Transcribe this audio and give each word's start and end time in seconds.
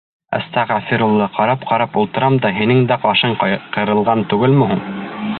—Әстәғәфирулла, 0.35 1.25
ҡарап-ҡарап 1.35 1.99
ултырам 2.03 2.37
да, 2.45 2.51
һинең 2.55 2.81
дә 2.93 2.97
ҡашың 3.03 3.35
ҡырылған 3.77 4.25
түгелме 4.33 4.71
һуң? 4.73 4.83